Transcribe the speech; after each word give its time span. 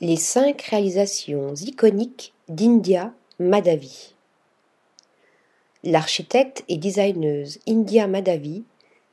Les 0.00 0.16
cinq 0.16 0.60
réalisations 0.62 1.54
iconiques 1.54 2.34
d'India 2.48 3.14
Madhavi. 3.38 4.16
L'architecte 5.84 6.64
et 6.66 6.78
designeuse 6.78 7.60
India 7.68 8.08
Madhavi 8.08 8.64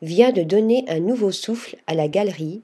vient 0.02 0.31
de 0.31 0.41
donner 0.41 0.83
un 0.88 0.99
nouveau 0.99 1.31
souffle 1.31 1.78
à 1.86 1.94
la 1.94 2.07
galerie, 2.07 2.63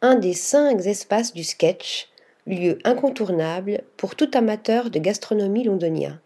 un 0.00 0.14
des 0.14 0.32
cinq 0.32 0.86
espaces 0.86 1.34
du 1.34 1.42
sketch, 1.42 2.08
lieu 2.46 2.78
incontournable 2.84 3.82
pour 3.96 4.14
tout 4.14 4.30
amateur 4.34 4.88
de 4.88 5.00
gastronomie 5.00 5.64
londonien. 5.64 6.20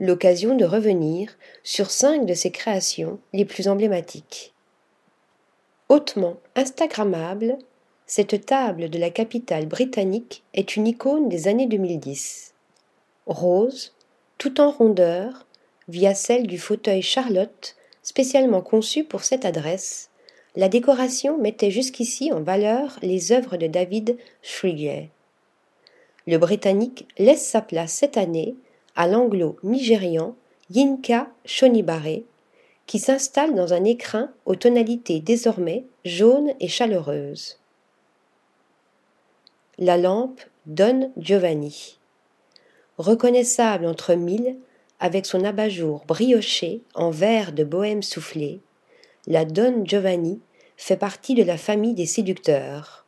L'occasion 0.00 0.54
de 0.54 0.66
revenir 0.66 1.30
sur 1.62 1.90
cinq 1.90 2.26
de 2.26 2.34
ses 2.34 2.50
créations 2.50 3.20
les 3.32 3.46
plus 3.46 3.68
emblématiques. 3.68 4.52
Hautement 5.88 6.36
Instagrammable, 6.56 7.56
cette 8.12 8.44
table 8.44 8.90
de 8.90 8.98
la 8.98 9.10
capitale 9.10 9.66
britannique 9.66 10.42
est 10.52 10.74
une 10.74 10.88
icône 10.88 11.28
des 11.28 11.46
années 11.46 11.68
2010. 11.68 12.54
Rose, 13.26 13.94
tout 14.36 14.60
en 14.60 14.72
rondeur, 14.72 15.46
via 15.86 16.12
celle 16.16 16.48
du 16.48 16.58
fauteuil 16.58 17.02
Charlotte, 17.02 17.76
spécialement 18.02 18.62
conçu 18.62 19.04
pour 19.04 19.22
cette 19.22 19.44
adresse, 19.44 20.10
la 20.56 20.68
décoration 20.68 21.38
mettait 21.38 21.70
jusqu'ici 21.70 22.32
en 22.32 22.42
valeur 22.42 22.98
les 23.00 23.30
œuvres 23.30 23.56
de 23.56 23.68
David 23.68 24.18
Shrigley. 24.42 25.10
Le 26.26 26.38
Britannique 26.38 27.06
laisse 27.16 27.46
sa 27.46 27.62
place 27.62 27.92
cette 27.92 28.16
année 28.16 28.56
à 28.96 29.06
l'anglo-nigérian 29.06 30.34
Yinka 30.70 31.28
Shonibare, 31.44 32.24
qui 32.86 32.98
s'installe 32.98 33.54
dans 33.54 33.72
un 33.72 33.84
écrin 33.84 34.32
aux 34.46 34.56
tonalités 34.56 35.20
désormais 35.20 35.84
jaunes 36.04 36.54
et 36.58 36.66
chaleureuses. 36.66 37.59
La 39.80 39.96
lampe 39.96 40.42
Don 40.66 41.10
Giovanni. 41.16 41.98
Reconnaissable 42.98 43.86
entre 43.86 44.14
mille, 44.14 44.56
avec 44.98 45.26
son 45.26 45.42
abat-jour 45.42 46.04
brioché 46.06 46.82
en 46.94 47.10
verre 47.10 47.52
de 47.52 47.64
bohème 47.64 48.02
soufflé, 48.02 48.60
la 49.26 49.44
Don 49.44 49.84
Giovanni 49.84 50.40
fait 50.76 50.98
partie 50.98 51.34
de 51.34 51.42
la 51.42 51.56
famille 51.56 51.94
des 51.94 52.06
séducteurs. 52.06 53.06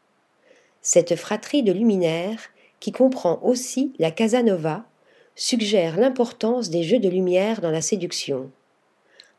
Cette 0.80 1.14
fratrie 1.14 1.62
de 1.62 1.72
luminaires, 1.72 2.40
qui 2.80 2.90
comprend 2.90 3.38
aussi 3.42 3.92
la 3.98 4.10
Casanova, 4.10 4.86
suggère 5.36 5.98
l'importance 5.98 6.70
des 6.70 6.82
jeux 6.82 7.00
de 7.00 7.08
lumière 7.08 7.60
dans 7.60 7.70
la 7.70 7.82
séduction 7.82 8.50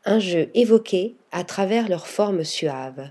un 0.04 0.18
jeu 0.18 0.50
évoqué 0.54 1.16
à 1.32 1.44
travers 1.44 1.88
leur 1.88 2.06
forme 2.06 2.44
suave. 2.44 3.10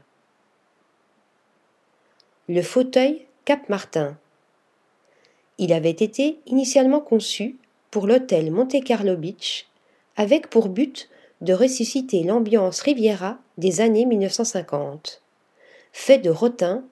Le 2.47 2.61
fauteuil 2.61 3.25
Cap 3.45 3.67
Martin. 3.67 4.17
Il 5.57 5.73
avait 5.73 5.89
été 5.89 6.39
initialement 6.45 7.01
conçu 7.01 7.57
pour 7.91 8.07
l'hôtel 8.07 8.51
Monte 8.51 8.81
Carlo 8.85 9.17
Beach 9.17 9.67
avec 10.15 10.49
pour 10.49 10.69
but 10.69 11.09
de 11.41 11.53
ressusciter 11.53 12.23
l'ambiance 12.23 12.79
Riviera 12.79 13.37
des 13.57 13.81
années 13.81 14.05
1950. 14.05 15.21
Fait 15.91 16.19
de 16.19 16.29
rotin, 16.29 16.85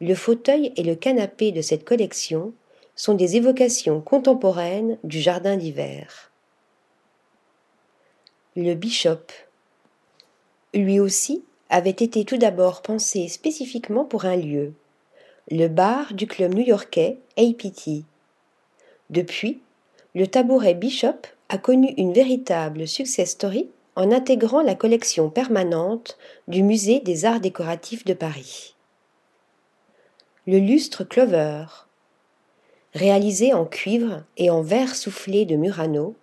le 0.00 0.14
fauteuil 0.14 0.72
et 0.76 0.84
le 0.84 0.94
canapé 0.94 1.50
de 1.50 1.60
cette 1.60 1.84
collection 1.84 2.52
sont 2.94 3.14
des 3.14 3.34
évocations 3.34 4.00
contemporaines 4.00 4.98
du 5.02 5.20
jardin 5.20 5.56
d'hiver. 5.56 6.30
Le 8.54 8.74
Bishop 8.74 9.26
lui 10.72 11.00
aussi 11.00 11.42
avait 11.68 11.90
été 11.90 12.24
tout 12.24 12.38
d'abord 12.38 12.82
pensé 12.82 13.26
spécifiquement 13.26 14.04
pour 14.04 14.24
un 14.24 14.36
lieu, 14.36 14.72
le 15.50 15.68
bar 15.68 16.12
du 16.12 16.26
club 16.26 16.54
new-yorkais 16.54 17.18
APT. 17.36 18.04
Depuis, 19.10 19.60
le 20.14 20.26
tabouret 20.26 20.74
Bishop 20.74 21.26
a 21.48 21.58
connu 21.58 21.94
une 21.96 22.12
véritable 22.12 22.88
success 22.88 23.30
story 23.30 23.68
en 23.94 24.10
intégrant 24.10 24.60
la 24.60 24.74
collection 24.74 25.30
permanente 25.30 26.18
du 26.48 26.64
Musée 26.64 26.98
des 26.98 27.24
Arts 27.24 27.40
décoratifs 27.40 28.04
de 28.04 28.14
Paris. 28.14 28.74
Le 30.48 30.58
lustre 30.58 31.04
Clover, 31.04 31.66
réalisé 32.94 33.54
en 33.54 33.66
cuivre 33.66 34.24
et 34.36 34.50
en 34.50 34.62
verre 34.62 34.96
soufflé 34.96 35.44
de 35.44 35.54
Murano, 35.54 36.16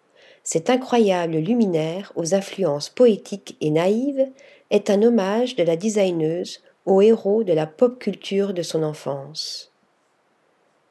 cet 0.44 0.70
incroyable 0.70 1.38
luminaire 1.38 2.12
aux 2.16 2.36
influences 2.36 2.90
poétiques 2.90 3.56
et 3.62 3.70
naïves 3.70 4.28
est 4.70 4.90
un 4.90 5.02
hommage 5.02 5.56
de 5.56 5.64
la 5.64 5.78
designeuse 5.78 6.60
au 6.86 7.02
héros 7.02 7.44
de 7.44 7.54
la 7.54 7.68
pop 7.68 8.00
culture 8.00 8.54
de 8.54 8.62
son 8.62 8.84
enfance. 8.84 9.72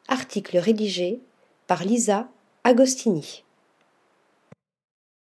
Article 0.09 0.59
rédigé 0.59 1.21
par 1.67 1.85
Lisa 1.85 2.29
Agostini. 2.65 3.45